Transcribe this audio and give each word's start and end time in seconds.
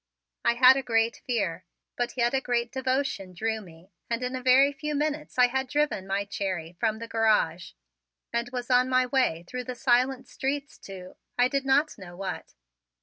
I 0.43 0.55
had 0.55 0.77
a 0.77 0.81
great 0.81 1.17
fear, 1.27 1.63
but 1.95 2.17
yet 2.17 2.33
a 2.33 2.41
great 2.41 2.71
devotion 2.71 3.35
drew 3.35 3.61
me 3.61 3.91
and 4.09 4.23
in 4.23 4.35
a 4.35 4.41
very 4.41 4.73
few 4.73 4.95
minutes 4.95 5.37
I 5.37 5.45
had 5.45 5.67
driven 5.67 6.07
my 6.07 6.25
Cherry 6.25 6.75
from 6.79 6.97
the 6.97 7.07
garage 7.07 7.73
and 8.33 8.49
was 8.49 8.71
on 8.71 8.89
my 8.89 9.05
way 9.05 9.43
through 9.45 9.65
the 9.65 9.75
silent 9.75 10.27
streets 10.27 10.79
to 10.87 11.17
I 11.37 11.47
did 11.47 11.67
not 11.67 11.99
know 11.99 12.17
what. 12.17 12.55